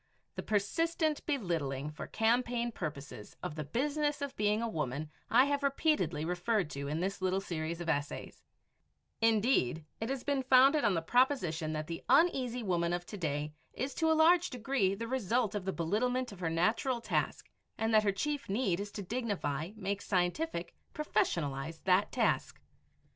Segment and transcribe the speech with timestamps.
[0.33, 5.61] The persistent belittling for campaign purposes of the Business of Being a Woman I have
[5.61, 8.41] repeatedly referred to in this little series of essays;
[9.21, 13.53] indeed, it has been founded on the proposition that the Uneasy Woman of to day
[13.73, 17.47] is to a large degree the result of the belittlement of her natural task
[17.77, 22.59] and that her chief need is to dignify, make scientific, professionalize, that task.